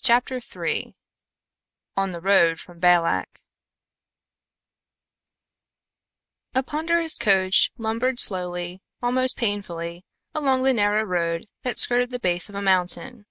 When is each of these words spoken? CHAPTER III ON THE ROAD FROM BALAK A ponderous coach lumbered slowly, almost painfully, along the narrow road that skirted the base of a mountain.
CHAPTER 0.00 0.36
III 0.36 0.96
ON 1.94 2.12
THE 2.12 2.20
ROAD 2.22 2.58
FROM 2.58 2.78
BALAK 2.78 3.42
A 6.54 6.62
ponderous 6.62 7.18
coach 7.18 7.70
lumbered 7.76 8.18
slowly, 8.18 8.80
almost 9.02 9.36
painfully, 9.36 10.06
along 10.34 10.62
the 10.62 10.72
narrow 10.72 11.02
road 11.02 11.44
that 11.62 11.78
skirted 11.78 12.10
the 12.10 12.18
base 12.18 12.48
of 12.48 12.54
a 12.54 12.62
mountain. 12.62 13.26